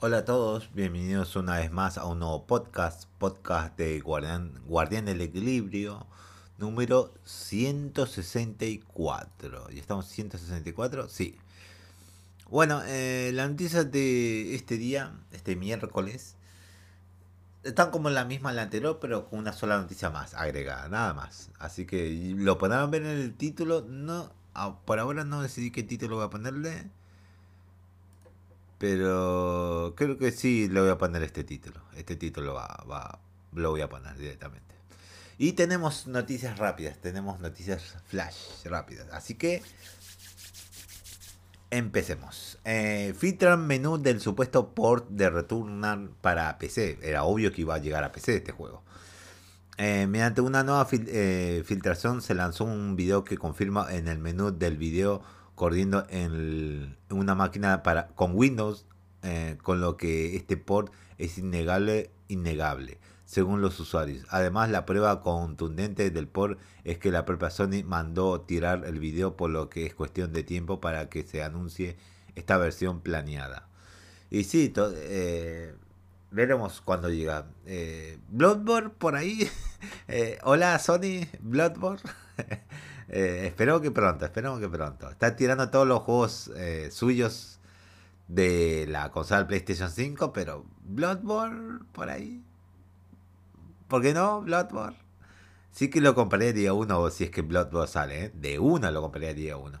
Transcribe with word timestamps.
Hola 0.00 0.18
a 0.18 0.24
todos, 0.24 0.72
bienvenidos 0.74 1.34
una 1.34 1.56
vez 1.56 1.72
más 1.72 1.98
a 1.98 2.04
un 2.04 2.20
nuevo 2.20 2.46
podcast, 2.46 3.08
podcast 3.18 3.76
de 3.76 3.98
Guardián, 3.98 4.52
del 5.04 5.20
Equilibrio, 5.20 6.06
número 6.56 7.12
164. 7.24 9.70
¿Y 9.72 9.80
estamos 9.80 10.06
164? 10.06 11.08
Sí. 11.08 11.36
Bueno, 12.48 12.80
eh, 12.86 13.32
la 13.34 13.48
noticia 13.48 13.82
de 13.82 14.54
este 14.54 14.76
día, 14.76 15.18
este 15.32 15.56
miércoles, 15.56 16.36
están 17.64 17.90
como 17.90 18.08
la 18.08 18.24
misma 18.24 18.52
la 18.52 18.62
anterior, 18.62 19.00
pero 19.00 19.28
con 19.28 19.40
una 19.40 19.52
sola 19.52 19.80
noticia 19.80 20.10
más 20.10 20.32
agregada, 20.34 20.88
nada 20.88 21.12
más. 21.12 21.50
Así 21.58 21.86
que 21.86 22.08
lo 22.36 22.56
podrán 22.56 22.92
ver 22.92 23.02
en 23.02 23.18
el 23.18 23.34
título. 23.34 23.84
No, 23.88 24.30
por 24.84 25.00
ahora 25.00 25.24
no 25.24 25.42
decidí 25.42 25.72
qué 25.72 25.82
título 25.82 26.14
voy 26.14 26.26
a 26.26 26.30
ponerle. 26.30 26.88
Pero 28.78 29.94
creo 29.96 30.16
que 30.18 30.30
sí 30.30 30.68
le 30.68 30.80
voy 30.80 30.90
a 30.90 30.98
poner 30.98 31.22
este 31.22 31.44
título. 31.44 31.80
Este 31.96 32.16
título 32.16 32.54
va, 32.54 32.84
va, 32.88 33.18
lo 33.52 33.70
voy 33.70 33.80
a 33.80 33.88
poner 33.88 34.16
directamente. 34.16 34.74
Y 35.36 35.52
tenemos 35.52 36.06
noticias 36.06 36.58
rápidas, 36.58 36.98
tenemos 36.98 37.38
noticias 37.40 37.96
flash 38.08 38.64
rápidas. 38.64 39.08
Así 39.12 39.34
que 39.34 39.62
empecemos. 41.70 42.58
Eh, 42.64 43.14
filtran 43.16 43.66
menú 43.66 43.98
del 43.98 44.20
supuesto 44.20 44.74
port 44.74 45.08
de 45.10 45.30
Returnal 45.30 46.10
para 46.20 46.58
PC. 46.58 46.98
Era 47.02 47.24
obvio 47.24 47.52
que 47.52 47.62
iba 47.62 47.74
a 47.74 47.78
llegar 47.78 48.04
a 48.04 48.12
PC 48.12 48.36
este 48.36 48.52
juego. 48.52 48.82
Eh, 49.76 50.08
mediante 50.08 50.40
una 50.40 50.64
nueva 50.64 50.88
eh, 50.90 51.62
filtración 51.64 52.20
se 52.20 52.34
lanzó 52.34 52.64
un 52.64 52.96
video 52.96 53.22
que 53.22 53.38
confirma 53.38 53.86
en 53.94 54.08
el 54.08 54.18
menú 54.18 54.50
del 54.50 54.76
video 54.76 55.22
corriendo 55.58 56.06
en, 56.08 56.96
una 57.10 57.34
máquina 57.34 57.82
para, 57.82 58.06
con 58.08 58.36
Windows, 58.36 58.86
eh, 59.22 59.58
con 59.60 59.80
lo 59.80 59.96
que 59.96 60.36
este 60.36 60.56
port 60.56 60.92
es 61.18 61.36
innegable, 61.36 62.12
innegable, 62.28 63.00
según 63.24 63.60
los 63.60 63.80
usuarios. 63.80 64.24
Además, 64.30 64.70
la 64.70 64.86
prueba 64.86 65.20
contundente 65.20 66.10
del 66.12 66.28
port 66.28 66.60
es 66.84 66.98
que 66.98 67.10
la 67.10 67.24
propia 67.24 67.50
Sony 67.50 67.82
mandó 67.84 68.40
tirar 68.42 68.84
el 68.86 69.00
video, 69.00 69.36
por 69.36 69.50
lo 69.50 69.68
que 69.68 69.84
es 69.84 69.94
cuestión 69.96 70.32
de 70.32 70.44
tiempo 70.44 70.80
para 70.80 71.08
que 71.08 71.24
se 71.24 71.42
anuncie 71.42 71.96
esta 72.36 72.56
versión 72.56 73.00
planeada. 73.00 73.68
Y 74.30 74.44
sí, 74.44 74.72
eh, 74.76 75.74
veremos 76.30 76.80
cuando 76.82 77.10
llega. 77.10 77.46
Eh, 77.66 78.18
Bloodborne 78.28 78.90
por 78.90 79.16
ahí. 79.16 79.50
Eh, 80.08 80.38
hola 80.42 80.76
Sony, 80.80 81.28
Bloodborne. 81.40 82.02
Eh, 83.08 83.54
que 83.56 83.90
pronto, 83.90 84.24
esperemos 84.24 84.60
que 84.60 84.68
pronto. 84.68 85.10
Está 85.10 85.34
tirando 85.34 85.70
todos 85.70 85.86
los 85.86 86.00
juegos 86.00 86.50
eh, 86.56 86.90
suyos 86.90 87.58
de 88.28 88.86
la 88.88 89.10
consola 89.10 89.46
PlayStation 89.46 89.90
5, 89.90 90.32
pero 90.32 90.66
Bloodborne 90.84 91.80
por 91.92 92.10
ahí. 92.10 92.42
¿Por 93.88 94.02
qué 94.02 94.12
no? 94.12 94.42
Bloodborne. 94.42 94.96
Sí 95.72 95.88
que 95.88 96.00
lo 96.00 96.14
compraría 96.14 96.52
día 96.52 96.72
1 96.72 97.10
si 97.10 97.24
es 97.24 97.30
que 97.30 97.42
Bloodborne 97.42 97.88
sale, 97.88 98.24
¿eh? 98.24 98.32
De 98.34 98.58
una 98.58 98.90
lo 98.90 99.00
compraría 99.00 99.32
día 99.32 99.56
1. 99.56 99.80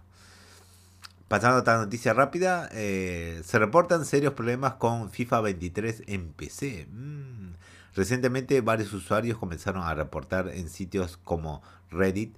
Pasando 1.28 1.58
a 1.58 1.60
otra 1.60 1.76
noticia 1.76 2.14
rápida, 2.14 2.70
se 2.70 3.58
reportan 3.58 4.06
serios 4.06 4.32
problemas 4.32 4.74
con 4.74 5.10
FIFA 5.10 5.42
23 5.42 6.04
en 6.06 6.32
PC. 6.32 6.86
Mm. 6.90 7.52
Recientemente 7.94 8.60
varios 8.62 8.92
usuarios 8.94 9.38
comenzaron 9.38 9.82
a 9.82 9.92
reportar 9.92 10.48
en 10.48 10.70
sitios 10.70 11.18
como 11.18 11.62
Reddit 11.90 12.34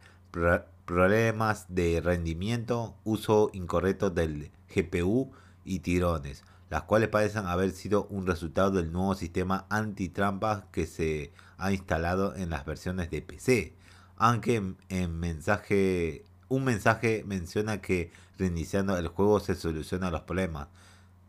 problemas 0.91 1.67
de 1.69 2.01
rendimiento, 2.01 2.97
uso 3.05 3.49
incorrecto 3.53 4.11
del 4.11 4.51
GPU 4.75 5.31
y 5.65 5.79
tirones, 5.79 6.43
las 6.69 6.83
cuales 6.83 7.09
parecen 7.09 7.47
haber 7.47 7.71
sido 7.71 8.07
un 8.07 8.27
resultado 8.27 8.73
del 8.73 8.91
nuevo 8.91 9.15
sistema 9.15 9.67
anti-trampas 9.71 10.65
que 10.73 10.87
se 10.87 11.31
ha 11.59 11.71
instalado 11.71 12.35
en 12.35 12.51
las 12.51 12.67
versiones 12.67 13.09
de 13.09 13.23
PC. 13.23 13.73
Aunque 14.17 14.75
en 14.89 15.21
mensaje, 15.21 16.25
un 16.49 16.65
mensaje 16.65 17.23
menciona 17.25 17.81
que 17.81 18.11
reiniciando 18.37 18.99
el 18.99 19.07
juego 19.07 19.39
se 19.39 19.55
solucionan 19.55 20.11
los 20.11 20.23
problemas. 20.23 20.67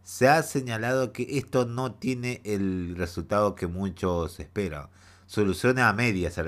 Se 0.03 0.27
ha 0.27 0.41
señalado 0.41 1.13
que 1.13 1.37
esto 1.37 1.65
no 1.65 1.93
tiene 1.93 2.41
el 2.45 2.95
resultado 2.97 3.53
que 3.53 3.67
muchos 3.67 4.39
esperan. 4.39 4.87
Soluciona 5.27 5.87
a 5.87 5.93
medias 5.93 6.39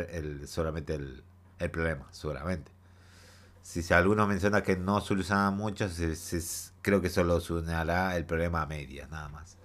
solamente 0.48 0.96
el, 0.96 1.24
el 1.60 1.70
problema, 1.70 2.08
seguramente. 2.10 2.73
Si, 3.64 3.94
alguno 3.94 4.28
menciona 4.28 4.62
que 4.62 4.76
no 4.76 5.00
soluciona 5.00 5.50
mucho, 5.50 5.88
creo 6.82 7.02
que 7.02 7.10
solo 7.10 7.40
solucionará 7.40 8.16
el 8.18 8.26
problema 8.26 8.62
a 8.62 8.66
medias, 8.66 9.10
nada 9.10 9.30
más. 9.30 9.56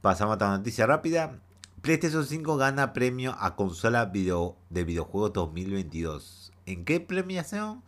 Pasamos 0.00 0.32
a 0.32 0.34
otra 0.34 0.50
noticia 0.50 0.86
rápida. 0.86 1.38
PlayStation 1.82 2.26
5 2.26 2.56
gana 2.56 2.92
premio 2.92 3.36
a 3.38 3.54
consola 3.54 4.06
de 4.06 4.84
videojuegos 4.84 5.32
2022. 5.32 6.52
¿En 6.66 6.84
qué 6.84 6.98
premiación? 7.00 7.84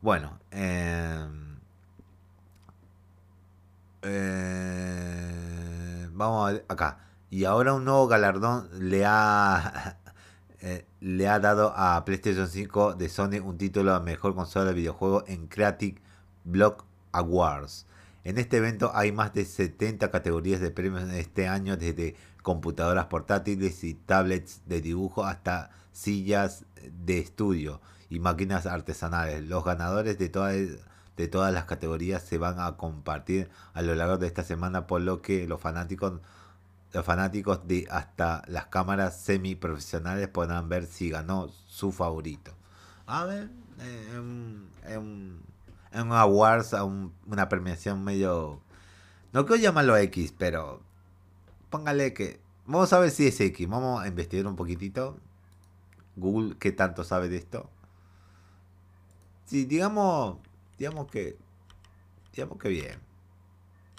Bueno, 0.00 0.38
em, 0.50 1.58
eh, 4.02 5.28
vamos 6.12 6.62
acá. 6.68 7.00
Y 7.28 7.44
ahora 7.44 7.74
un 7.74 7.84
nuevo 7.84 8.08
galardón 8.08 8.68
le 8.72 9.04
ha 9.06 9.98
eh, 10.62 10.84
le 11.00 11.28
ha 11.28 11.40
dado 11.40 11.72
a 11.74 12.04
PlayStation 12.04 12.46
5 12.46 12.94
de 12.94 13.08
Sony 13.08 13.40
un 13.42 13.56
título 13.56 13.94
a 13.94 14.00
mejor 14.00 14.34
consola 14.34 14.66
de 14.66 14.74
videojuego 14.74 15.24
en 15.26 15.46
Creative 15.46 16.00
Block 16.44 16.84
Awards. 17.12 17.86
En 18.24 18.36
este 18.36 18.58
evento 18.58 18.92
hay 18.94 19.12
más 19.12 19.32
de 19.32 19.46
70 19.46 20.10
categorías 20.10 20.60
de 20.60 20.70
premios 20.70 21.02
en 21.04 21.12
este 21.12 21.48
año, 21.48 21.78
desde 21.78 22.14
computadoras 22.42 23.06
portátiles 23.06 23.82
y 23.84 23.94
tablets 23.94 24.60
de 24.66 24.82
dibujo 24.82 25.24
hasta 25.24 25.70
sillas 25.92 26.66
de 27.04 27.18
estudio 27.18 27.80
y 28.10 28.18
máquinas 28.18 28.66
artesanales. 28.66 29.42
Los 29.42 29.64
ganadores 29.64 30.18
de 30.18 30.28
todas, 30.28 30.56
de 31.16 31.28
todas 31.28 31.54
las 31.54 31.64
categorías 31.64 32.22
se 32.22 32.36
van 32.36 32.60
a 32.60 32.76
compartir 32.76 33.48
a 33.72 33.80
lo 33.80 33.94
largo 33.94 34.18
de 34.18 34.26
esta 34.26 34.42
semana, 34.42 34.86
por 34.86 35.00
lo 35.00 35.22
que 35.22 35.46
los 35.46 35.60
fanáticos 35.60 36.20
los 36.92 37.04
fanáticos 37.04 37.66
de 37.66 37.86
hasta 37.90 38.42
las 38.48 38.66
cámaras 38.66 39.20
semi 39.20 39.54
profesionales 39.54 40.28
podrán 40.28 40.68
ver 40.68 40.86
si 40.86 41.10
ganó 41.10 41.48
su 41.66 41.92
favorito. 41.92 42.52
A 43.06 43.24
ver, 43.24 43.50
en, 43.78 44.68
en, 44.84 45.40
un 45.94 46.12
awards, 46.12 46.74
una 47.26 47.48
premiación 47.48 48.02
medio... 48.04 48.60
No 49.32 49.46
quiero 49.46 49.62
llamarlo 49.62 49.96
X, 49.96 50.34
pero 50.36 50.82
póngale 51.70 52.12
que... 52.12 52.40
Vamos 52.66 52.92
a 52.92 52.98
ver 52.98 53.10
si 53.10 53.26
es 53.26 53.40
X. 53.40 53.68
Vamos 53.68 54.02
a 54.02 54.08
investigar 54.08 54.46
un 54.46 54.56
poquitito. 54.56 55.18
Google, 56.16 56.56
¿qué 56.58 56.72
tanto 56.72 57.04
sabe 57.04 57.28
de 57.28 57.36
esto? 57.36 57.70
Si 59.46 59.64
digamos, 59.64 60.38
digamos 60.78 61.08
que... 61.10 61.36
Digamos 62.32 62.58
que 62.58 62.68
bien. 62.68 63.09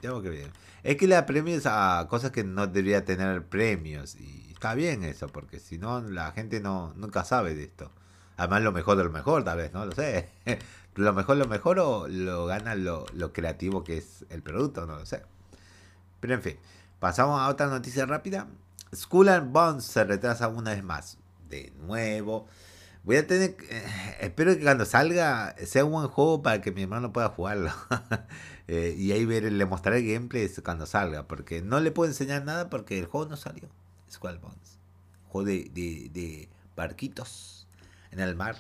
Digamos 0.02 0.24
que 0.24 0.30
bien. 0.30 0.52
Es 0.84 0.98
que 0.98 1.08
le 1.08 1.16
da 1.16 1.26
premios 1.26 1.66
a 1.66 2.08
cosas 2.10 2.32
que 2.32 2.44
no 2.44 2.68
debería 2.68 3.06
tener 3.06 3.44
premios. 3.46 4.16
Y 4.16 4.52
está 4.52 4.74
bien 4.74 5.04
eso, 5.04 5.28
porque 5.28 5.60
si 5.60 5.78
no, 5.78 6.02
la 6.02 6.32
gente 6.32 6.60
no 6.60 6.94
nunca 6.96 7.24
sabe 7.24 7.54
de 7.54 7.64
esto. 7.66 7.92
Además, 8.38 8.64
lo 8.64 8.72
mejor 8.72 8.98
de 8.98 9.04
lo 9.04 9.12
mejor, 9.12 9.44
tal 9.44 9.58
vez, 9.58 9.72
no 9.74 9.86
lo 9.86 9.92
sé. 9.92 10.30
lo 10.96 11.14
mejor, 11.14 11.38
lo 11.38 11.48
mejor 11.48 11.80
o 11.80 12.08
lo 12.08 12.48
gana 12.48 12.76
lo, 12.76 13.06
lo 13.14 13.32
creativo 13.34 13.84
que 13.84 13.98
es 13.98 14.26
el 14.30 14.42
producto, 14.42 14.88
no 14.88 14.98
lo 14.98 15.06
sé. 15.06 15.22
Pero 16.20 16.34
en 16.34 16.42
fin, 16.42 16.58
pasamos 17.00 17.40
a 17.40 17.48
otra 17.50 17.68
noticia 17.68 18.06
rápida. 18.06 18.48
School 18.94 19.30
and 19.30 19.52
Bones 19.52 19.86
se 19.86 20.04
retrasa 20.04 20.48
una 20.48 20.72
vez 20.72 20.84
más. 20.84 21.18
De 21.50 21.72
nuevo. 21.86 22.48
Voy 23.04 23.18
a 23.18 23.26
tener. 23.26 23.56
Eh, 23.70 24.18
espero 24.22 24.56
que 24.56 24.62
cuando 24.62 24.86
salga 24.86 25.56
sea 25.66 25.86
un 25.86 25.92
buen 25.92 26.08
juego 26.08 26.44
para 26.44 26.62
que 26.62 26.72
mi 26.72 26.84
hermano 26.84 27.14
pueda 27.14 27.30
jugarlo. 27.30 27.72
Eh, 28.68 28.96
y 28.98 29.12
ahí 29.12 29.26
ver, 29.26 29.52
le 29.52 29.66
mostraré 29.66 29.98
el 29.98 30.14
gameplay 30.14 30.50
cuando 30.64 30.86
salga. 30.86 31.28
Porque 31.28 31.62
no 31.62 31.82
le 31.82 31.92
puedo 31.92 32.10
enseñar 32.10 32.46
nada 32.46 32.70
porque 32.70 32.98
el 33.00 33.06
juego 33.06 33.28
no 33.28 33.36
salió. 33.36 33.68
Squall 34.10 34.38
Bones. 34.38 34.80
Juego 35.28 35.46
de, 35.46 35.70
de, 36.14 36.48
barquitos 36.74 37.68
en 38.12 38.22
el 38.22 38.34
mar. 38.38 38.56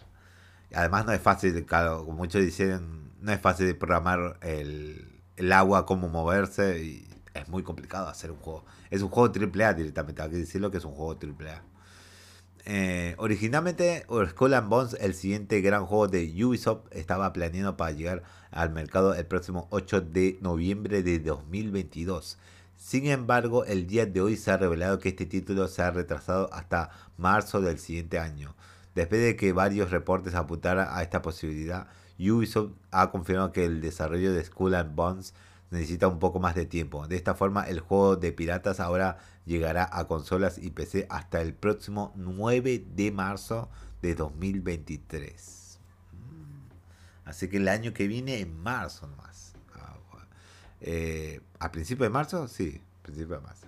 Además 0.73 1.05
no 1.05 1.13
es 1.13 1.21
fácil, 1.21 1.65
como 1.65 2.11
muchos 2.11 2.41
dicen, 2.41 3.13
no 3.21 3.31
es 3.31 3.39
fácil 3.39 3.67
de 3.67 3.75
programar 3.75 4.37
el, 4.41 5.21
el 5.37 5.51
agua, 5.53 5.85
cómo 5.85 6.09
moverse. 6.09 6.83
Y 6.83 7.07
es 7.33 7.47
muy 7.47 7.63
complicado 7.63 8.09
hacer 8.09 8.31
un 8.31 8.37
juego. 8.37 8.65
Es 8.89 9.01
un 9.01 9.09
juego 9.09 9.33
AAA 9.33 9.75
directamente, 9.75 10.21
hay 10.21 10.29
que 10.29 10.37
decirlo 10.37 10.71
que 10.71 10.77
es 10.77 10.85
un 10.85 10.93
juego 10.93 11.13
AAA. 11.13 11.61
Eh, 12.65 13.15
originalmente, 13.17 14.05
Skull 14.29 14.53
and 14.53 14.69
Bones, 14.69 14.95
el 14.99 15.13
siguiente 15.13 15.61
gran 15.61 15.85
juego 15.85 16.07
de 16.07 16.31
Ubisoft, 16.43 16.85
estaba 16.91 17.33
planeado 17.33 17.75
para 17.75 17.91
llegar 17.91 18.23
al 18.51 18.69
mercado 18.69 19.13
el 19.15 19.25
próximo 19.25 19.67
8 19.71 20.01
de 20.01 20.37
noviembre 20.41 21.01
de 21.01 21.19
2022. 21.19 22.37
Sin 22.77 23.07
embargo, 23.07 23.65
el 23.65 23.87
día 23.87 24.05
de 24.05 24.21
hoy 24.21 24.37
se 24.37 24.51
ha 24.51 24.57
revelado 24.57 24.99
que 24.99 25.09
este 25.09 25.25
título 25.25 25.67
se 25.67 25.81
ha 25.81 25.91
retrasado 25.91 26.49
hasta 26.53 26.91
marzo 27.17 27.61
del 27.61 27.79
siguiente 27.79 28.19
año. 28.19 28.55
Después 28.95 29.21
de 29.21 29.35
que 29.35 29.53
varios 29.53 29.91
reportes 29.91 30.35
apuntaran 30.35 30.87
a 30.89 31.01
esta 31.01 31.21
posibilidad, 31.21 31.87
Ubisoft 32.19 32.71
ha 32.91 33.09
confirmado 33.11 33.51
que 33.51 33.65
el 33.65 33.81
desarrollo 33.81 34.33
de 34.33 34.43
Skull 34.43 34.75
and 34.75 34.95
Bones 34.95 35.33
necesita 35.71 36.07
un 36.07 36.19
poco 36.19 36.39
más 36.39 36.55
de 36.55 36.65
tiempo. 36.65 37.07
De 37.07 37.15
esta 37.15 37.33
forma, 37.33 37.63
el 37.63 37.79
juego 37.79 38.17
de 38.17 38.31
piratas 38.31 38.79
ahora 38.79 39.17
llegará 39.45 39.89
a 39.91 40.07
consolas 40.07 40.57
y 40.57 40.71
PC 40.71 41.07
hasta 41.09 41.41
el 41.41 41.53
próximo 41.53 42.13
9 42.15 42.85
de 42.95 43.11
marzo 43.11 43.69
de 44.01 44.15
2023. 44.15 45.79
Mm. 46.11 47.29
Así 47.29 47.47
que 47.47 47.57
el 47.57 47.67
año 47.67 47.93
que 47.93 48.07
viene, 48.07 48.39
en 48.39 48.61
marzo 48.61 49.07
nomás. 49.07 49.53
Ah, 49.75 49.97
eh, 50.81 51.41
¿A 51.59 51.71
principio 51.71 52.03
de 52.03 52.09
marzo? 52.09 52.47
Sí, 52.47 52.81
principio 53.01 53.35
de 53.35 53.41
marzo. 53.41 53.67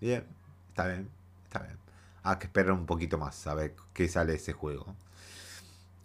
Bien, 0.00 0.24
está 0.68 0.86
bien, 0.86 1.08
está 1.44 1.60
bien. 1.60 1.78
Hay 2.24 2.36
que 2.38 2.46
esperar 2.46 2.72
un 2.72 2.86
poquito 2.86 3.18
más 3.18 3.46
a 3.46 3.54
ver 3.54 3.74
qué 3.92 4.08
sale 4.08 4.34
ese 4.34 4.52
juego. 4.52 4.96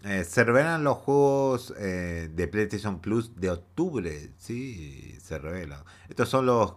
Eh, 0.04 0.24
se 0.24 0.44
revelan 0.44 0.84
los 0.84 0.98
juegos 0.98 1.74
eh, 1.78 2.30
de 2.34 2.48
PlayStation 2.48 3.00
Plus 3.00 3.36
de 3.36 3.50
octubre. 3.52 4.32
Sí, 4.38 5.18
se 5.22 5.38
revelan. 5.38 5.84
Estos 6.10 6.30
son 6.30 6.46
los 6.46 6.76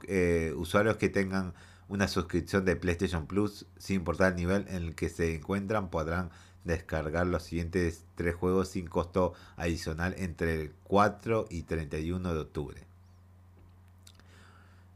usuarios 0.56 0.96
que 0.96 1.08
tengan 1.08 1.55
una 1.91 2.07
suscripción 2.07 2.65
de 2.65 2.77
PlayStation 2.77 3.27
Plus, 3.27 3.67
sin 3.77 3.97
importar 3.97 4.31
el 4.31 4.37
nivel 4.37 4.65
en 4.69 4.85
el 4.85 4.95
que 4.95 5.09
se 5.09 5.35
encuentran, 5.35 5.91
podrán 5.91 6.31
descargar 6.63 7.27
los 7.27 7.43
siguientes 7.43 8.05
tres 8.15 8.37
juegos 8.37 8.69
sin 8.69 8.87
costo 8.87 9.35
adicional 9.57 10.15
entre 10.17 10.63
el 10.63 10.73
4 10.85 11.47
y 11.51 11.63
31 11.63 12.33
de 12.33 12.41
octubre. 12.41 12.87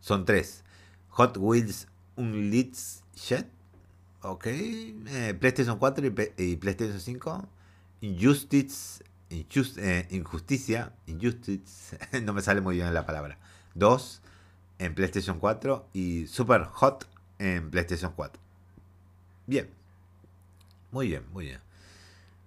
Son 0.01 0.25
tres. 0.25 0.63
Hot 1.09 1.37
Wheels 1.37 1.89
Unleashed. 2.15 3.47
Ok. 4.23 4.47
PlayStation 5.41 5.79
4 5.79 6.07
y 6.37 6.57
PlayStation 6.57 7.01
5. 7.01 7.49
Injustice, 8.03 9.03
eh, 9.31 10.07
Injusticia, 10.11 10.93
Injustice, 11.07 11.99
no 12.23 12.35
me 12.35 12.41
sale 12.41 12.61
muy 12.61 12.77
bien 12.77 12.95
la 12.95 13.05
palabra. 13.05 13.39
2 13.75 14.23
en 14.79 14.95
PlayStation 14.95 15.39
4 15.39 15.89
y 15.93 16.27
Super 16.27 16.65
Hot 16.65 17.07
en 17.39 17.71
PlayStation 17.71 18.13
4. 18.15 18.41
Bien, 19.47 19.71
muy 20.91 21.09
bien, 21.09 21.25
muy 21.33 21.47
bien. 21.47 21.61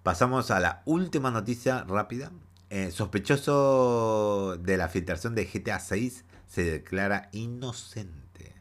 Pasamos 0.04 0.52
a 0.52 0.60
la 0.60 0.82
última 0.86 1.32
noticia 1.32 1.84
rápida. 1.84 2.32
Eh, 2.70 2.92
sospechoso 2.92 4.58
de 4.58 4.78
la 4.78 4.90
filtración 4.90 5.36
de 5.36 5.46
GTA 5.46 5.80
6 5.80 6.26
se 6.48 6.64
declara 6.64 7.30
inocente. 7.32 8.56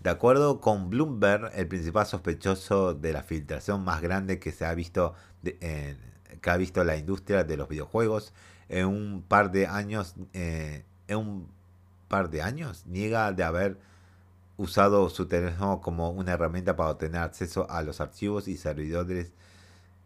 De 0.00 0.10
acuerdo 0.10 0.60
con 0.60 0.90
Bloomberg, 0.90 1.50
el 1.54 1.68
principal 1.68 2.06
sospechoso 2.06 2.94
de 2.94 3.12
la 3.12 3.22
filtración 3.22 3.84
más 3.84 4.00
grande 4.00 4.38
que 4.38 4.52
se 4.52 4.64
ha 4.64 4.74
visto 4.74 5.14
que 5.42 6.50
ha 6.50 6.56
visto 6.56 6.84
la 6.84 6.96
industria 6.96 7.44
de 7.44 7.56
los 7.56 7.68
videojuegos 7.68 8.32
en 8.68 8.86
un 8.86 9.22
par 9.26 9.50
de 9.50 9.66
años, 9.66 10.14
eh, 10.32 10.84
en 11.08 11.16
un 11.18 11.48
par 12.10 12.28
de 12.28 12.42
años, 12.42 12.84
niega 12.86 13.32
de 13.32 13.44
haber 13.44 13.78
usado 14.56 15.08
su 15.08 15.26
teléfono 15.26 15.80
como 15.80 16.10
una 16.10 16.32
herramienta 16.32 16.76
para 16.76 16.90
obtener 16.90 17.22
acceso 17.22 17.70
a 17.70 17.82
los 17.82 18.00
archivos 18.00 18.48
y 18.48 18.56
servidores 18.58 19.32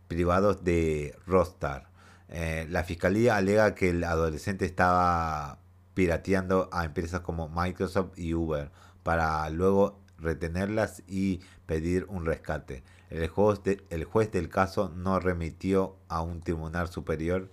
privados 0.07 0.63
de 0.63 1.17
Rostar. 1.27 1.89
Eh, 2.29 2.67
la 2.69 2.85
fiscalía 2.85 3.37
alega 3.37 3.75
que 3.75 3.91
el 3.91 4.05
adolescente 4.05 4.67
estaba 4.67 5.59
pirateando 5.95 6.69
a 6.73 6.85
empresas 6.85 7.21
como 7.21 7.49
Microsoft 7.49 8.19
y 8.19 8.35
Uber 8.35 8.71
para 9.03 9.49
luego 9.49 9.99
retenerlas 10.19 11.03
y 11.09 11.41
pedir 11.67 12.05
un 12.11 12.27
rescate. 12.27 12.85
El 13.09 13.29
juez, 13.29 13.61
el 13.91 14.05
juez 14.05 14.31
del 14.31 14.51
caso 14.51 14.91
no 14.95 15.21
remitió 15.21 15.97
a 16.09 16.21
un 16.21 16.43
tribunal 16.43 16.89
superior. 16.91 17.51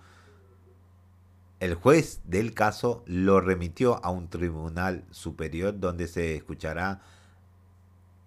El 1.62 1.76
juez 1.76 2.18
del 2.24 2.54
caso 2.54 3.04
lo 3.06 3.40
remitió 3.40 4.04
a 4.04 4.10
un 4.10 4.28
tribunal 4.28 5.04
superior 5.12 5.78
donde 5.78 6.08
se 6.08 6.34
escuchará 6.34 7.02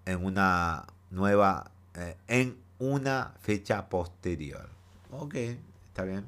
en 0.06 0.24
una 0.24 0.88
nueva 1.10 1.70
eh, 1.96 2.16
en 2.30 2.58
una 2.80 3.34
fecha 3.42 3.90
posterior. 3.90 4.70
Ok, 5.12 5.36
está 5.36 6.06
bien. 6.06 6.26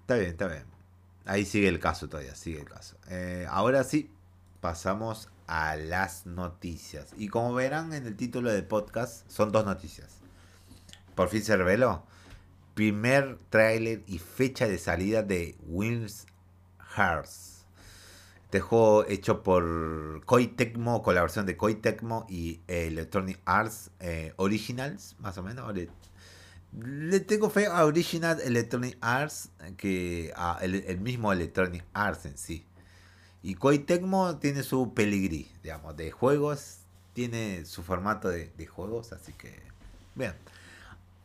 Está 0.00 0.16
bien, 0.16 0.30
está 0.30 0.48
bien. 0.48 0.64
Ahí 1.24 1.44
sigue 1.44 1.68
el 1.68 1.78
caso 1.78 2.08
todavía, 2.08 2.34
sigue 2.34 2.58
el 2.58 2.68
caso. 2.68 2.96
Eh, 3.08 3.46
ahora 3.48 3.84
sí, 3.84 4.10
pasamos 4.60 5.28
a 5.46 5.76
las 5.76 6.26
noticias. 6.26 7.14
Y 7.16 7.28
como 7.28 7.54
verán 7.54 7.94
en 7.94 8.08
el 8.08 8.16
título 8.16 8.50
del 8.50 8.64
podcast, 8.64 9.30
son 9.30 9.52
dos 9.52 9.64
noticias. 9.64 10.16
Por 11.14 11.28
fin 11.28 11.44
se 11.44 11.56
reveló. 11.56 12.02
Primer 12.76 13.38
tráiler 13.48 14.02
y 14.06 14.18
fecha 14.18 14.68
de 14.68 14.76
salida 14.76 15.22
de 15.22 15.56
Wings 15.66 16.26
Hearts. 16.94 17.64
Este 18.44 18.60
juego 18.60 19.06
hecho 19.08 19.42
por 19.42 20.22
Koei 20.26 20.46
Tecmo, 20.48 21.02
colaboración 21.02 21.46
de 21.46 21.56
Koei 21.56 21.76
Tecmo 21.76 22.26
y 22.28 22.60
Electronic 22.66 23.40
Arts 23.46 23.92
eh, 24.00 24.34
Originals, 24.36 25.16
más 25.20 25.38
o 25.38 25.42
menos. 25.42 25.74
Le, 26.74 27.20
tengo 27.20 27.48
fe 27.48 27.64
a 27.64 27.86
Original 27.86 28.42
Electronic 28.42 28.98
Arts 29.00 29.48
que 29.78 30.34
el 30.60 31.00
mismo 31.00 31.32
Electronic 31.32 31.82
Arts 31.94 32.26
en 32.26 32.36
sí. 32.36 32.66
Y 33.42 33.54
Koei 33.54 33.78
Tecmo 33.78 34.36
tiene 34.36 34.62
su 34.62 34.92
peligrí, 34.92 35.50
digamos, 35.62 35.96
de 35.96 36.10
juegos, 36.10 36.80
tiene 37.14 37.64
su 37.64 37.82
formato 37.82 38.28
de, 38.28 38.66
juegos, 38.66 39.14
así 39.14 39.32
que, 39.32 39.62
bien. 40.14 40.34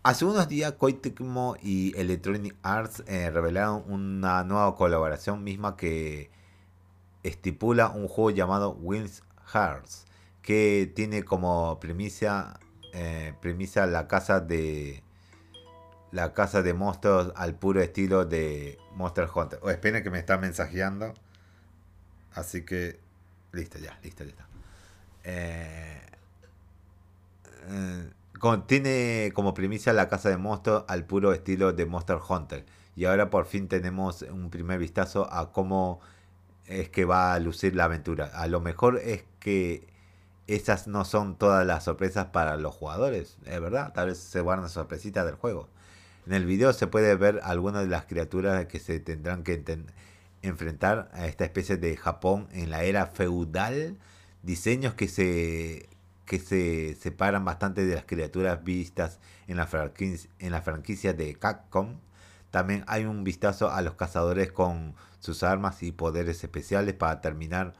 Hace 0.03 0.25
unos 0.25 0.47
días 0.47 0.71
Koei 0.73 0.93
Tecmo 0.93 1.55
y 1.61 1.95
Electronic 1.95 2.55
Arts 2.63 3.03
eh, 3.05 3.29
revelaron 3.29 3.83
una 3.85 4.43
nueva 4.43 4.75
colaboración 4.75 5.43
misma 5.43 5.77
que 5.77 6.31
estipula 7.21 7.89
un 7.89 8.07
juego 8.07 8.31
llamado 8.31 8.71
Wings 8.71 9.21
Hearts, 9.53 10.07
que 10.41 10.91
tiene 10.95 11.23
como 11.23 11.79
premisa, 11.79 12.59
eh, 12.93 13.35
premisa 13.41 13.85
la 13.85 14.07
casa 14.07 14.39
de 14.39 15.03
la 16.11 16.33
casa 16.33 16.63
de 16.63 16.73
monstruos 16.73 17.31
al 17.35 17.53
puro 17.53 17.79
estilo 17.79 18.25
de 18.25 18.79
Monster 18.95 19.29
Hunter. 19.33 19.59
O 19.61 19.69
esperen 19.69 20.01
que 20.01 20.09
me 20.09 20.17
está 20.17 20.35
mensajeando. 20.39 21.13
Así 22.33 22.63
que, 22.65 22.99
listo, 23.51 23.77
ya, 23.77 23.99
listo, 24.01 24.23
listo. 24.23 24.43
Eh, 25.23 26.01
eh 27.67 28.09
tiene 28.67 29.31
como 29.33 29.53
primicia 29.53 29.93
la 29.93 30.07
casa 30.07 30.29
de 30.29 30.37
monstruos 30.37 30.83
al 30.87 31.05
puro 31.05 31.33
estilo 31.33 31.73
de 31.73 31.85
Monster 31.85 32.17
Hunter. 32.27 32.65
Y 32.95 33.05
ahora 33.05 33.29
por 33.29 33.45
fin 33.45 33.67
tenemos 33.67 34.23
un 34.23 34.49
primer 34.49 34.79
vistazo 34.79 35.31
a 35.31 35.51
cómo 35.51 35.99
es 36.67 36.89
que 36.89 37.05
va 37.05 37.33
a 37.33 37.39
lucir 37.39 37.75
la 37.75 37.85
aventura. 37.85 38.31
A 38.33 38.47
lo 38.47 38.59
mejor 38.61 38.97
es 38.97 39.23
que 39.39 39.87
esas 40.47 40.87
no 40.87 41.05
son 41.05 41.37
todas 41.37 41.65
las 41.65 41.85
sorpresas 41.85 42.27
para 42.27 42.57
los 42.57 42.73
jugadores, 42.75 43.37
es 43.45 43.61
verdad. 43.61 43.93
Tal 43.93 44.07
vez 44.07 44.17
se 44.17 44.41
guardan 44.41 44.69
sorpresitas 44.69 45.25
del 45.25 45.35
juego. 45.35 45.69
En 46.25 46.33
el 46.33 46.45
video 46.45 46.73
se 46.73 46.87
puede 46.87 47.15
ver 47.15 47.41
algunas 47.43 47.83
de 47.83 47.89
las 47.89 48.05
criaturas 48.05 48.65
que 48.65 48.79
se 48.79 48.99
tendrán 48.99 49.43
que 49.43 49.63
enfrentar 50.41 51.09
a 51.13 51.27
esta 51.27 51.45
especie 51.45 51.77
de 51.77 51.95
Japón 51.97 52.47
en 52.51 52.69
la 52.69 52.83
era 52.83 53.07
feudal, 53.07 53.97
diseños 54.43 54.93
que 54.93 55.07
se 55.07 55.89
que 56.31 56.39
se 56.39 56.95
separan 56.95 57.43
bastante 57.43 57.85
de 57.85 57.93
las 57.93 58.05
criaturas 58.05 58.63
vistas 58.63 59.19
en 59.47 59.57
la, 59.57 59.67
franquicia, 59.67 61.11
de 61.11 61.35
Capcom. 61.35 61.97
También 62.51 62.85
hay 62.87 63.03
un 63.03 63.25
vistazo 63.25 63.69
a 63.69 63.81
los 63.81 63.95
cazadores 63.95 64.49
con 64.49 64.95
sus 65.19 65.43
armas 65.43 65.83
y 65.83 65.91
poderes 65.91 66.41
especiales. 66.41 66.93
Para 66.93 67.19
terminar, 67.19 67.73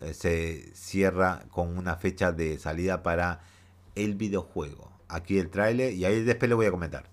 eh, 0.00 0.14
se 0.14 0.74
cierra 0.74 1.44
con 1.50 1.76
una 1.76 1.96
fecha 1.96 2.32
de 2.32 2.56
salida 2.56 3.02
para 3.02 3.40
el 3.94 4.14
videojuego. 4.14 4.90
Aquí 5.08 5.38
el 5.38 5.50
trailer 5.50 5.92
y 5.92 6.06
ahí 6.06 6.24
después 6.24 6.48
lo 6.48 6.56
voy 6.56 6.68
a 6.68 6.70
comentar. 6.70 7.10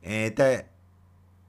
Esta, 0.00 0.64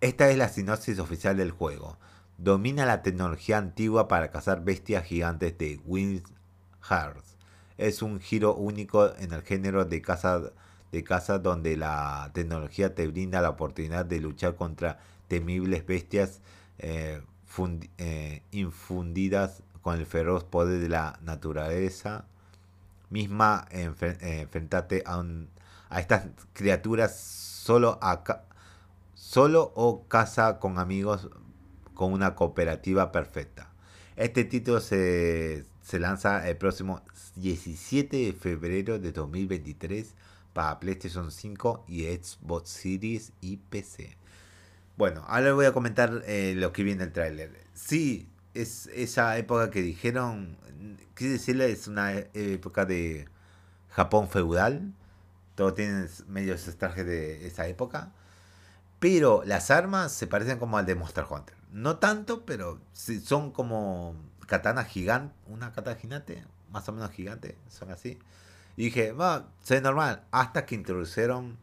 esta 0.02 0.30
es 0.30 0.38
la 0.38 0.50
sinopsis 0.50 1.00
oficial 1.00 1.38
del 1.38 1.52
juego 1.52 1.98
domina 2.38 2.86
la 2.86 3.04
tecnología 3.04 3.58
antigua 3.58 4.10
para 4.10 4.32
cazar 4.32 4.66
bestias 4.66 5.06
gigantes 5.06 5.58
de 5.58 5.80
Wings 5.86 6.24
Hearts. 6.82 7.31
Es 7.82 8.04
un 8.04 8.20
giro 8.20 8.54
único 8.54 9.12
en 9.18 9.34
el 9.34 9.42
género 9.42 9.86
de 9.86 10.04
caza, 10.04 10.40
de 10.92 11.04
caza 11.04 11.40
donde 11.40 11.76
la 11.76 12.30
tecnología 12.32 12.94
te 12.94 13.08
brinda 13.08 13.42
la 13.42 13.50
oportunidad 13.50 14.06
de 14.06 14.20
luchar 14.20 14.56
contra 14.56 15.00
temibles 15.28 15.84
bestias 15.88 16.42
eh, 16.78 17.24
eh, 17.98 18.44
infundidas 18.52 19.64
con 19.82 19.98
el 19.98 20.06
feroz 20.06 20.44
poder 20.44 20.80
de 20.80 20.90
la 20.90 21.18
naturaleza 21.24 22.26
misma. 23.10 23.66
enfrentate 23.72 25.02
a, 25.08 25.24
a 25.90 26.00
estas 26.00 26.28
criaturas 26.54 27.20
solo, 27.20 28.00
solo 29.16 29.72
o 29.74 30.08
caza 30.08 30.60
con 30.60 30.78
amigos 30.78 31.30
con 31.96 32.14
una 32.14 32.36
cooperativa 32.36 33.12
perfecta. 33.12 33.70
Este 34.16 34.44
título 34.44 34.82
se, 34.82 35.66
lanza 36.00 36.48
el 36.48 36.58
próximo 36.58 37.02
17 37.36 38.18
de 38.18 38.34
febrero 38.34 39.00
de 39.00 39.12
2023 39.12 40.14
para 40.54 40.80
PlayStation 40.80 41.32
5 41.32 41.86
y 41.88 42.04
Xbox 42.04 42.70
Series 42.70 43.34
y 43.42 43.58
PC. 43.58 44.18
Bueno, 44.98 45.24
ahora 45.28 45.54
voy 45.54 45.66
a 45.66 45.74
comentar 45.74 46.24
eh, 46.26 46.54
lo 46.56 46.72
que 46.74 46.84
viene 46.84 47.04
el 47.04 47.12
tráiler. 47.12 47.66
Sí, 47.74 48.30
es 48.54 48.88
esa 48.94 49.38
época 49.38 49.72
que 49.72 49.82
dijeron, 49.82 50.58
quiere 51.14 51.34
decirle, 51.34 51.72
es 51.72 51.88
una 51.88 52.14
época 52.14 52.86
de 52.86 53.28
Japón 53.90 54.30
feudal. 54.30 54.94
Todo 55.56 55.74
tiene 55.74 56.08
medios 56.28 56.64
trajes 56.78 57.06
de 57.06 57.48
esa 57.48 57.68
época. 57.68 58.12
Pero 59.00 59.44
las 59.46 59.72
armas 59.72 60.12
se 60.12 60.28
parecen 60.28 60.60
como 60.60 60.78
al 60.78 60.86
de 60.86 60.96
Monster 60.96 61.26
Hunter. 61.30 61.56
No 61.72 61.98
tanto, 61.98 62.46
pero 62.46 62.80
son 62.94 63.52
como 63.52 64.16
katanas 64.52 64.88
gigantes. 64.88 65.34
Una 65.48 65.72
katana 65.72 65.98
gigante, 65.98 66.44
más 66.72 66.88
o 66.90 66.92
menos 66.92 67.12
gigante, 67.12 67.56
son 67.70 67.90
así. 67.90 68.20
Y 68.76 68.86
dije, 68.86 69.14
va, 69.14 69.48
se 69.62 69.80
normal. 69.80 70.24
Hasta 70.32 70.66
que 70.66 70.76
introdujeron, 70.76 71.58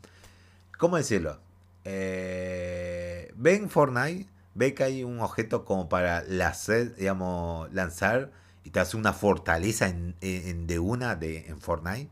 ¿cómo 0.78 0.96
decirlo? 0.96 1.38
Eh, 1.84 3.30
ven 3.36 3.68
Fortnite, 3.68 4.30
ve 4.54 4.72
que 4.72 4.84
hay 4.84 5.04
un 5.04 5.20
objeto 5.20 5.66
como 5.66 5.90
para 5.90 6.22
lanzar, 6.22 6.94
digamos, 6.94 7.70
lanzar 7.74 8.30
y 8.64 8.70
te 8.70 8.80
hace 8.80 8.96
una 8.96 9.12
fortaleza 9.12 9.88
en, 9.88 10.66
de 10.66 10.78
una 10.78 11.14
de, 11.14 11.46
en 11.46 11.60
Fortnite. 11.60 12.10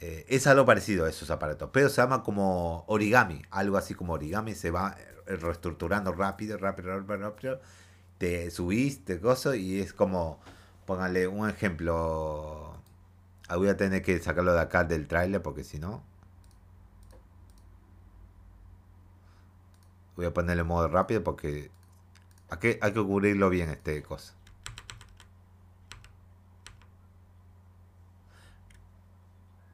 Eh, 0.00 0.24
es 0.28 0.46
algo 0.46 0.64
parecido 0.64 1.04
a 1.04 1.10
esos 1.10 1.30
aparatos, 1.30 1.68
pero 1.70 1.90
se 1.90 2.00
llama 2.00 2.22
como 2.22 2.84
origami, 2.86 3.42
algo 3.50 3.76
así 3.76 3.94
como 3.94 4.14
origami, 4.14 4.54
se 4.54 4.70
va 4.70 4.96
reestructurando 5.26 6.12
rápido, 6.12 6.56
rápido, 6.56 6.98
rápido, 6.98 7.18
rápido. 7.18 7.60
Te 8.18 8.50
subís, 8.50 9.04
te 9.04 9.18
gozo 9.18 9.54
y 9.54 9.80
es 9.80 9.92
como, 9.92 10.40
póngale 10.86 11.26
un 11.28 11.48
ejemplo. 11.48 12.74
Ah, 13.48 13.56
voy 13.56 13.68
a 13.68 13.76
tener 13.76 14.02
que 14.02 14.18
sacarlo 14.20 14.54
de 14.54 14.60
acá 14.60 14.84
del 14.84 15.06
trailer 15.08 15.42
porque 15.42 15.64
si 15.64 15.78
no. 15.78 16.02
Voy 20.16 20.26
a 20.26 20.32
ponerle 20.34 20.64
modo 20.64 20.88
rápido 20.88 21.22
porque 21.22 21.70
aquí 22.50 22.78
hay 22.80 22.92
que 22.92 23.02
cubrirlo 23.02 23.50
bien 23.50 23.70
este 23.70 24.02
cosa. 24.02 24.34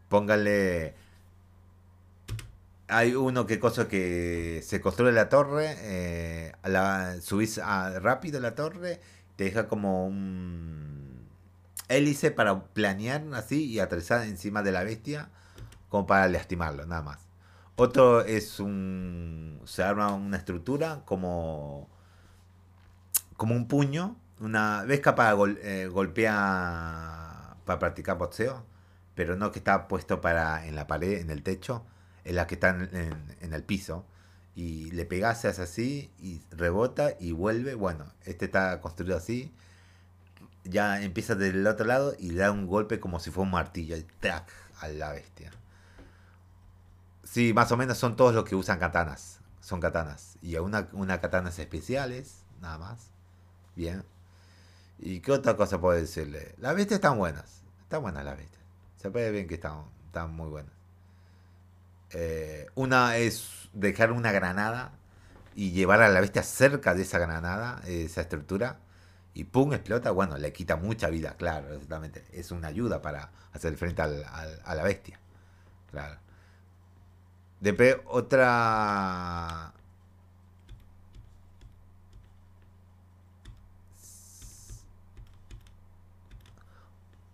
Póngale. 0.08 0.94
Hay 2.92 3.14
uno 3.14 3.46
que 3.46 3.58
cosa 3.58 3.88
que 3.88 4.62
se 4.64 4.80
construye 4.80 5.12
la 5.12 5.28
torre, 5.28 5.76
eh, 5.80 6.52
la, 6.64 7.20
subís 7.20 7.58
a, 7.58 7.98
rápido 8.00 8.40
la 8.40 8.54
torre, 8.54 9.00
te 9.36 9.44
deja 9.44 9.68
como 9.68 10.06
un 10.06 11.28
hélice 11.88 12.30
para 12.30 12.64
planear 12.64 13.22
así 13.34 13.64
y 13.66 13.80
aterrizar 13.80 14.24
encima 14.26 14.62
de 14.62 14.72
la 14.72 14.84
bestia, 14.84 15.30
como 15.88 16.06
para 16.06 16.28
lastimarlo, 16.28 16.86
nada 16.86 17.02
más. 17.02 17.18
Otro 17.76 18.22
es 18.22 18.60
un. 18.60 19.60
Se 19.64 19.82
arma 19.82 20.12
una 20.14 20.36
estructura 20.36 21.02
como. 21.04 21.88
Como 23.36 23.54
un 23.54 23.68
puño. 23.68 24.16
Una. 24.40 24.84
¿Ves 24.84 25.00
para 25.00 25.34
eh, 25.62 25.88
golpear. 25.88 27.56
Para 27.64 27.78
practicar 27.78 28.18
boxeo? 28.18 28.64
pero 29.14 29.36
no 29.36 29.52
que 29.52 29.58
está 29.58 29.88
puesto 29.88 30.20
para 30.20 30.66
en 30.66 30.74
la 30.74 30.86
pared, 30.86 31.20
en 31.20 31.30
el 31.30 31.42
techo, 31.42 31.84
en 32.24 32.36
la 32.36 32.46
que 32.46 32.54
está 32.54 32.70
en, 32.70 33.52
el 33.52 33.62
piso. 33.64 34.06
Y 34.54 34.90
le 34.90 35.06
pegas, 35.06 35.44
así 35.44 36.10
y 36.18 36.42
rebota 36.50 37.16
y 37.18 37.32
vuelve. 37.32 37.74
Bueno, 37.74 38.12
este 38.24 38.44
está 38.46 38.80
construido 38.80 39.16
así. 39.16 39.52
Ya 40.64 41.02
empieza 41.02 41.34
del 41.34 41.66
otro 41.66 41.86
lado 41.86 42.14
y 42.18 42.30
le 42.30 42.42
da 42.42 42.50
un 42.50 42.66
golpe 42.66 43.00
como 43.00 43.18
si 43.18 43.30
fuera 43.30 43.46
un 43.46 43.52
martillo. 43.52 43.96
Y 43.96 44.02
¡trac! 44.20 44.50
a 44.80 44.88
la 44.88 45.12
bestia. 45.12 45.52
Sí, 47.24 47.52
más 47.54 47.72
o 47.72 47.76
menos 47.76 47.98
son 47.98 48.16
todos 48.16 48.34
los 48.34 48.44
que 48.44 48.56
usan 48.56 48.78
katanas. 48.78 49.40
Son 49.60 49.80
katanas. 49.80 50.36
Y 50.42 50.56
una, 50.56 50.88
una 50.92 51.20
katanas 51.20 51.58
especiales, 51.58 52.42
nada 52.60 52.78
más. 52.78 53.10
Bien. 53.76 54.04
¿Y 54.98 55.20
qué 55.20 55.32
otra 55.32 55.56
cosa 55.56 55.80
puedo 55.80 55.98
decirle? 55.98 56.54
Las 56.58 56.74
bestias 56.74 56.98
están 56.98 57.16
buenas. 57.16 57.62
Están 57.82 58.02
buenas 58.02 58.24
las 58.24 58.36
bestias. 58.36 58.62
Se 58.96 59.10
puede 59.10 59.30
ver 59.30 59.46
que 59.46 59.54
están, 59.54 59.84
están 60.06 60.32
muy 60.32 60.48
buenas. 60.48 60.81
Eh, 62.14 62.66
una 62.74 63.16
es 63.16 63.68
dejar 63.72 64.12
una 64.12 64.32
granada 64.32 64.92
y 65.54 65.72
llevar 65.72 66.02
a 66.02 66.08
la 66.08 66.20
bestia 66.20 66.42
cerca 66.42 66.94
de 66.94 67.02
esa 67.02 67.18
granada, 67.18 67.80
esa 67.86 68.22
estructura, 68.22 68.78
y 69.34 69.44
pum, 69.44 69.72
explota. 69.74 70.10
Bueno, 70.10 70.38
le 70.38 70.52
quita 70.52 70.76
mucha 70.76 71.08
vida, 71.10 71.36
claro, 71.36 71.72
exactamente. 71.74 72.24
Es 72.32 72.50
una 72.52 72.68
ayuda 72.68 73.02
para 73.02 73.30
hacer 73.52 73.76
frente 73.76 74.02
al, 74.02 74.24
a 74.64 74.74
la 74.74 74.82
bestia. 74.84 75.18
Claro. 75.90 76.18
Después, 77.60 77.96
otra 78.06 79.72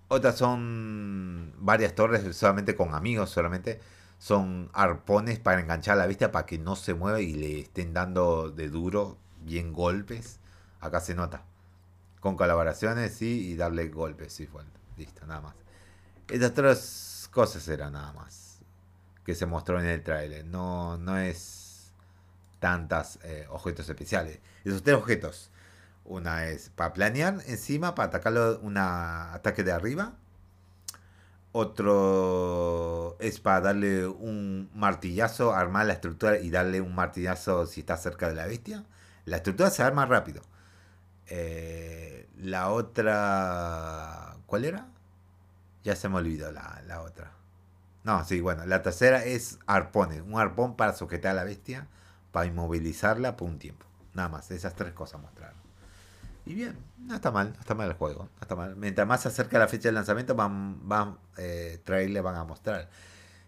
Otras 0.09 0.37
son 0.39 1.53
varias 1.59 1.95
torres 1.95 2.35
solamente 2.35 2.75
con 2.75 2.95
amigos, 2.95 3.29
solamente 3.31 3.79
son 4.19 4.71
arpones 4.73 5.39
para 5.39 5.61
enganchar 5.61 5.95
a 5.95 6.01
la 6.01 6.07
vista 6.07 6.33
para 6.33 6.47
que 6.47 6.59
no 6.59 6.77
se 6.77 6.95
mueva 6.95 7.21
y 7.21 7.35
le 7.35 7.61
estén 7.61 7.95
dando 7.95 8.51
de 8.51 8.69
duro 8.69 9.19
bien 9.43 9.73
golpes. 9.73 10.41
Acá 10.81 11.01
se 11.01 11.15
nota. 11.15 11.45
Con 12.21 12.37
colaboraciones, 12.37 13.15
sí, 13.15 13.51
y 13.51 13.57
darle 13.57 13.89
golpes, 13.89 14.33
sí, 14.33 14.47
bueno, 14.47 14.71
listo, 14.97 15.25
nada 15.27 15.41
más. 15.41 15.55
Estas 16.29 16.53
tres 16.53 17.29
cosas 17.33 17.67
eran 17.69 17.93
nada 17.93 18.13
más 18.13 18.59
que 19.25 19.35
se 19.35 19.47
mostró 19.47 19.79
en 19.79 19.87
el 19.87 20.03
trailer. 20.03 20.45
No, 20.45 20.99
no 20.99 21.19
es 21.19 21.93
tantas 22.59 23.19
eh, 23.23 23.47
objetos 23.51 23.89
especiales. 23.89 24.41
Esos 24.65 24.83
tres 24.83 24.97
objetos 24.97 25.51
una 26.09 26.47
es 26.47 26.71
para 26.71 26.95
planear 26.95 27.43
encima, 27.47 27.95
para 27.95 28.09
atacarlo 28.09 28.59
un 28.61 28.79
ataque 28.79 29.63
de 29.63 29.73
arriba. 29.73 30.15
Otro 31.61 33.17
es 33.19 33.41
para 33.41 33.61
darle 33.61 34.07
un 34.07 34.71
martillazo, 34.75 35.53
armar 35.53 35.87
la 35.87 35.95
estructura 35.95 36.39
y 36.39 36.51
darle 36.51 36.81
un 36.81 36.95
martillazo 36.95 37.67
si 37.67 37.81
está 37.81 37.97
cerca 37.97 38.29
de 38.29 38.37
la 38.37 38.47
bestia. 38.47 38.85
La 39.25 39.39
estructura 39.39 39.69
se 39.71 39.83
arma 39.83 40.07
rápido. 40.07 40.41
Eh, 41.27 42.29
la 42.37 42.71
otra... 42.71 44.37
¿Cuál 44.47 44.67
era? 44.67 44.87
Ya 45.83 45.97
se 45.97 46.09
me 46.09 46.19
olvidó 46.19 46.53
la, 46.53 46.81
la, 46.87 47.03
otra. 47.03 47.33
No, 48.05 48.25
sí, 48.25 48.41
bueno. 48.41 48.65
La 48.65 48.83
tercera 48.83 49.25
es 49.25 49.59
arpones. 49.67 50.23
Un 50.23 50.39
arpón 50.39 50.77
para 50.77 50.93
sujetar 50.93 51.33
a 51.33 51.35
la 51.35 51.43
bestia, 51.43 51.89
para 52.31 52.47
inmovilizarla 52.47 53.37
por 53.37 53.49
un 53.49 53.59
tiempo. 53.59 53.85
Nada 54.15 54.29
más. 54.29 54.53
Esas 54.53 54.77
tres 54.77 54.93
cosas 54.93 55.21
mostraron. 55.21 55.59
Y 56.49 56.55
bien, 56.55 56.79
no 56.97 57.15
está 57.15 57.31
mal, 57.31 57.53
no 57.53 57.61
está 57.61 57.75
mal 57.75 57.89
el 57.89 57.95
juego. 57.95 58.23
No 58.23 58.41
está 58.41 58.57
mal. 58.57 58.75
Mientras 58.75 59.07
más 59.07 59.21
se 59.21 59.29
acerca 59.29 59.59
la 59.59 59.69
fecha 59.69 59.91
de 59.91 59.93
lanzamiento, 59.93 60.35
van, 60.35 60.89
van 60.89 61.19
eh, 61.37 61.79
trailer 61.85 62.23
van 62.23 62.37
a 62.37 62.45
mostrar. 62.45 62.89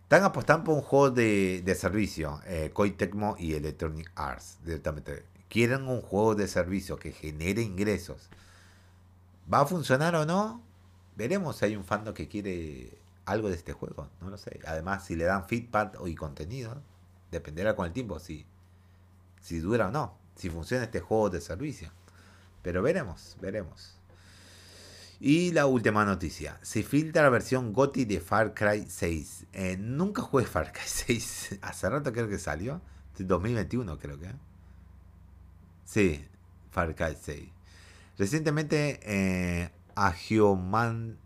Están 0.02 0.22
apostando 0.22 0.64
por 0.64 0.74
un 0.74 0.82
juego 0.82 1.10
de, 1.10 1.62
de 1.64 1.74
servicio, 1.74 2.42
eh, 2.44 2.70
Tecmo 2.98 3.36
y 3.38 3.54
Electronic 3.54 4.12
Arts, 4.16 4.58
directamente. 4.62 5.24
Quieren 5.48 5.88
un 5.88 6.02
juego 6.02 6.34
de 6.34 6.46
servicio 6.46 6.98
que 6.98 7.12
genere 7.12 7.62
ingresos. 7.62 8.28
¿Va 9.50 9.60
a 9.60 9.66
funcionar 9.66 10.14
o 10.14 10.26
no? 10.26 10.60
Veremos 11.16 11.56
si 11.56 11.64
hay 11.64 11.76
un 11.76 11.84
fandom 11.84 12.12
que 12.12 12.28
quiere 12.28 12.98
algo 13.24 13.48
de 13.48 13.54
este 13.54 13.72
juego, 13.72 14.08
no 14.20 14.28
lo 14.28 14.36
sé. 14.36 14.60
Además, 14.66 15.06
si 15.06 15.16
le 15.16 15.24
dan 15.24 15.48
feedback 15.48 15.96
y 16.04 16.14
contenido, 16.14 16.82
dependerá 17.30 17.74
con 17.74 17.86
el 17.86 17.92
tiempo 17.94 18.18
si, 18.18 18.44
si 19.40 19.58
dura 19.58 19.88
o 19.88 19.90
no, 19.90 20.18
si 20.34 20.50
funciona 20.50 20.84
este 20.84 21.00
juego 21.00 21.30
de 21.30 21.40
servicio. 21.40 21.90
Pero 22.62 22.82
veremos, 22.82 23.36
veremos. 23.40 24.00
Y 25.20 25.52
la 25.52 25.66
última 25.66 26.04
noticia. 26.04 26.58
Se 26.62 26.82
filtra 26.82 27.22
la 27.22 27.28
versión 27.28 27.72
GOTI 27.72 28.06
de 28.06 28.20
Far 28.20 28.54
Cry 28.54 28.86
6. 28.88 29.46
Eh, 29.52 29.76
nunca 29.78 30.22
jugué 30.22 30.46
Far 30.46 30.72
Cry 30.72 30.82
6. 30.86 31.58
Hace 31.62 31.90
rato 31.90 32.12
creo 32.12 32.28
que 32.28 32.38
salió. 32.38 32.80
2021 33.18 33.98
creo 33.98 34.18
que. 34.18 34.32
Sí, 35.84 36.24
Far 36.70 36.94
Cry 36.94 37.16
6. 37.20 37.48
Recientemente 38.16 39.00
eh, 39.02 39.70
Agioman, 39.94 41.18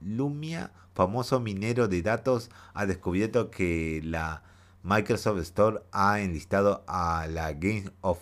Lumia, 0.00 0.72
famoso 0.94 1.40
minero 1.40 1.88
de 1.88 2.02
datos, 2.02 2.50
ha 2.74 2.86
descubierto 2.86 3.50
que 3.50 4.00
la 4.04 4.42
Microsoft 4.84 5.38
Store 5.38 5.80
ha 5.92 6.20
enlistado 6.20 6.84
a 6.86 7.26
la 7.26 7.54
Game 7.54 7.90
of 8.02 8.18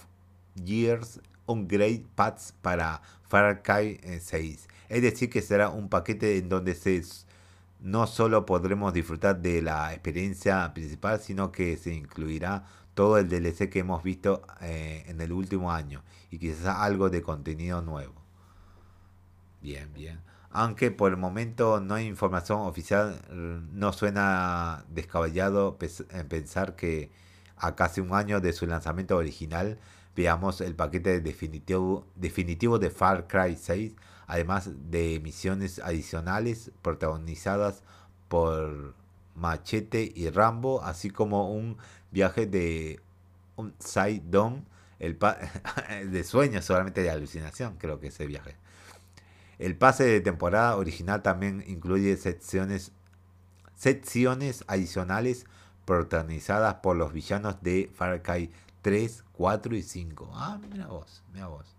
Years 0.55 1.21
Upgrade 1.47 2.07
Pads 2.15 2.55
para 2.63 3.03
Far 3.29 3.63
Cry 3.65 3.99
6. 4.21 4.65
Eh, 4.65 4.69
es 4.89 5.03
decir, 5.03 5.29
que 5.29 5.43
será 5.43 5.71
un 5.71 5.89
paquete 5.89 6.39
en 6.39 6.49
donde 6.49 6.77
se, 6.77 7.03
no 7.81 8.07
solo 8.07 8.47
podremos 8.47 8.93
disfrutar 8.93 9.43
de 9.43 9.61
la 9.61 9.93
experiencia 9.93 10.73
principal, 10.73 11.19
sino 11.19 11.51
que 11.51 11.77
se 11.77 11.93
incluirá 11.93 12.65
todo 12.95 13.19
el 13.19 13.29
DLC 13.29 13.69
que 13.69 13.81
hemos 13.81 14.05
visto 14.05 14.43
eh, 14.61 15.03
en 15.09 15.21
el 15.21 15.33
último 15.33 15.73
año 15.73 16.05
y 16.31 16.39
quizás 16.39 16.77
algo 16.79 17.11
de 17.11 17.23
contenido 17.23 17.83
nuevo. 17.83 18.15
Bien, 19.61 19.93
bien 19.93 20.32
aunque 20.53 20.91
por 20.91 21.13
el 21.13 21.19
momento 21.19 21.81
no 21.81 21.95
hay 21.95 22.07
información 22.07 22.61
oficial, 22.61 23.21
no 23.73 23.93
suena 23.93 24.85
descabellado 24.91 25.79
pensar 26.29 26.77
que 26.77 27.11
a 27.57 27.75
casi 27.75 28.01
un 28.01 28.13
año 28.15 28.41
de 28.41 28.53
su 28.53 28.67
lanzamiento 28.67 29.17
original, 29.17 29.79
veamos 30.17 30.61
el 30.61 30.75
paquete 30.75 31.21
definitivo, 31.21 32.07
definitivo 32.17 32.79
de 32.79 32.91
Far 32.91 33.29
Cry 33.29 33.57
6, 33.57 33.95
además 34.27 34.71
de 34.91 35.21
misiones 35.21 35.79
adicionales 35.79 36.71
protagonizadas 36.83 37.83
por 38.29 38.95
Machete 39.35 40.13
y 40.15 40.29
Rambo, 40.31 40.83
así 40.83 41.11
como 41.11 41.51
un 41.53 41.79
viaje 42.11 42.47
de 42.47 43.01
un 43.57 43.75
side 43.79 44.23
down, 44.27 44.67
el 44.99 45.19
de 46.11 46.25
sueño 46.25 46.61
solamente 46.63 47.03
de 47.03 47.11
alucinación, 47.11 47.77
creo 47.79 48.01
que 48.01 48.09
ese 48.09 48.27
viaje. 48.27 48.62
El 49.63 49.77
pase 49.77 50.03
de 50.03 50.21
temporada 50.21 50.77
original 50.77 51.23
también 51.23 51.63
incluye 51.69 52.17
secciones, 52.17 52.91
secciones 53.77 54.65
adicionales 54.67 55.47
protagonizadas 55.85 56.75
por 56.83 56.97
los 56.97 57.13
villanos 57.13 57.63
de 57.63 57.89
Far 57.95 58.23
Cry 58.23 58.51
3, 58.81 59.23
4 59.31 59.77
y 59.77 59.83
5. 59.83 60.33
Ah, 60.35 60.59
mira 60.69 60.89
vos, 60.89 61.23
mira 61.33 61.47
vos. 61.47 61.77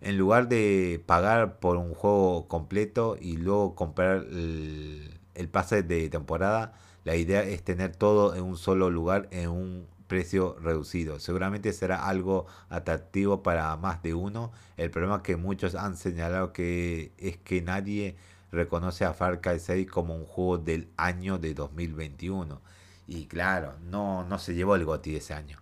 En 0.00 0.16
lugar 0.16 0.48
de 0.48 1.02
pagar 1.06 1.58
por 1.58 1.76
un 1.76 1.92
juego 1.92 2.46
completo 2.46 3.16
y 3.20 3.36
luego 3.36 3.74
comprar 3.74 4.18
el, 4.18 5.18
el 5.34 5.48
pase 5.48 5.82
de 5.82 6.08
temporada, 6.08 6.74
la 7.02 7.16
idea 7.16 7.42
es 7.42 7.64
tener 7.64 7.96
todo 7.96 8.36
en 8.36 8.44
un 8.44 8.56
solo 8.56 8.90
lugar 8.90 9.26
en 9.32 9.50
un 9.50 9.88
precio 10.08 10.56
reducido. 10.60 11.20
Seguramente 11.20 11.72
será 11.72 12.08
algo 12.08 12.46
atractivo 12.68 13.42
para 13.42 13.76
más 13.76 14.02
de 14.02 14.14
uno. 14.14 14.50
El 14.76 14.90
problema 14.90 15.22
que 15.22 15.36
muchos 15.36 15.74
han 15.76 15.96
señalado 15.96 16.52
que 16.52 17.12
es 17.18 17.36
que 17.36 17.62
nadie 17.62 18.16
reconoce 18.50 19.04
a 19.04 19.14
Far 19.14 19.40
Cry 19.40 19.60
6 19.60 19.88
como 19.88 20.16
un 20.16 20.24
juego 20.24 20.58
del 20.58 20.88
año 20.96 21.38
de 21.38 21.54
2021. 21.54 22.60
Y 23.06 23.26
claro, 23.26 23.76
no, 23.84 24.24
no 24.24 24.38
se 24.38 24.54
llevó 24.54 24.74
el 24.74 24.84
GOTI 24.84 25.16
ese 25.16 25.34
año. 25.34 25.60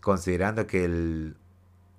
Considerando 0.00 0.66
que 0.66 0.84
el, 0.84 1.36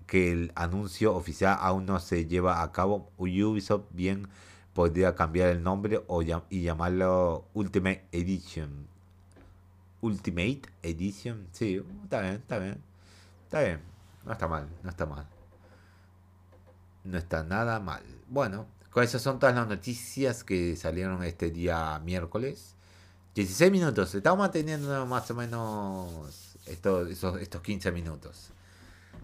que 0.06 0.32
el 0.32 0.52
anuncio 0.56 1.16
oficial 1.16 1.58
aún 1.60 1.86
no 1.86 2.00
se 2.00 2.28
lleva 2.28 2.62
a 2.62 2.72
cabo, 2.72 3.12
Ubisoft 3.18 3.86
bien 3.92 4.28
podría 4.74 5.16
cambiar 5.16 5.50
el 5.50 5.64
nombre 5.64 6.04
o 6.08 6.22
y 6.22 6.62
llamarlo 6.62 7.46
Ultimate 7.54 8.06
Edition 8.12 8.95
Ultimate 10.02 10.62
Edition. 10.84 11.48
Sí, 11.52 11.82
está 12.04 12.22
bien, 12.22 12.34
está 12.36 12.60
bien. 12.60 12.78
Está 13.46 13.62
bien. 13.62 13.80
No 14.25 14.32
está 14.32 14.48
mal, 14.48 14.68
no 14.84 14.90
está 14.90 15.06
mal. 15.06 15.28
No 17.04 17.18
está 17.18 17.44
nada 17.44 17.80
mal. 17.80 18.04
Bueno, 18.28 18.68
con 18.90 19.04
esas 19.04 19.22
son 19.22 19.40
todas 19.40 19.56
las 19.56 19.68
noticias 19.68 20.44
que 20.44 20.75
salieron 20.75 21.24
este 21.24 21.52
día 21.52 22.00
miércoles. 22.00 22.75
16 23.36 23.72
minutos. 23.72 24.16
Estamos 24.16 24.40
manteniendo 24.40 25.06
más 25.06 25.30
o 25.30 25.36
menos 25.36 26.58
estos, 26.66 27.10
estos 27.10 27.62
15 27.62 27.92
minutos. 27.92 28.52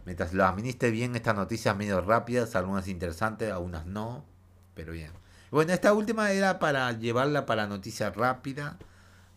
Mientras 0.05 0.33
lo 0.33 0.45
administre 0.45 0.91
bien 0.91 1.15
estas 1.15 1.35
noticias 1.35 1.75
medio 1.75 2.01
rápidas, 2.01 2.55
algunas 2.55 2.87
interesantes, 2.87 3.51
algunas 3.51 3.85
no, 3.85 4.25
pero 4.73 4.93
bien. 4.93 5.11
Bueno, 5.51 5.73
esta 5.73 5.93
última 5.93 6.31
era 6.31 6.59
para 6.59 6.91
llevarla 6.93 7.45
para 7.45 7.67
noticia 7.67 8.09
rápida 8.09 8.77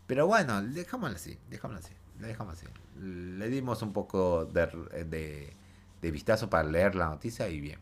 pero 0.07 0.27
bueno, 0.27 0.63
dejámoslo 0.63 1.17
así, 1.17 1.39
dejámoslo 1.49 1.85
así, 1.85 1.95
dejamos 2.19 2.57
así. 2.57 2.67
Le 3.01 3.49
dimos 3.49 3.83
un 3.83 3.93
poco 3.93 4.45
de, 4.47 5.55
de, 6.01 6.11
vistazo 6.11 6.51
para 6.51 6.69
leer 6.69 6.95
la 6.95 7.07
noticia 7.07 7.49
y 7.49 7.61
bien. 7.61 7.79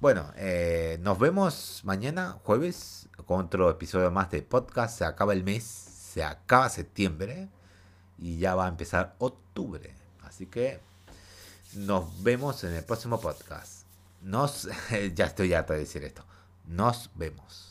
Bueno, 0.00 0.32
eh, 0.36 0.98
nos 1.02 1.18
vemos 1.18 1.82
mañana, 1.84 2.38
jueves, 2.42 3.08
con 3.26 3.46
otro 3.46 3.70
episodio 3.70 4.10
más 4.10 4.30
de 4.30 4.42
podcast. 4.42 4.98
Se 4.98 5.04
acaba 5.04 5.32
el 5.32 5.44
mes, 5.44 5.62
se 5.62 6.24
acaba 6.24 6.68
septiembre 6.68 7.48
y 8.18 8.38
ya 8.38 8.54
va 8.54 8.66
a 8.66 8.68
empezar 8.68 9.14
octubre. 9.18 9.94
Así 10.22 10.46
que 10.46 10.80
nos 11.74 12.22
vemos 12.22 12.64
en 12.64 12.74
el 12.74 12.84
próximo 12.84 13.20
podcast. 13.20 13.84
Nos, 14.22 14.68
ya 15.14 15.26
estoy 15.26 15.52
harto 15.52 15.74
de 15.74 15.80
decir 15.80 16.02
esto. 16.02 16.24
Nos 16.66 17.10
vemos. 17.14 17.69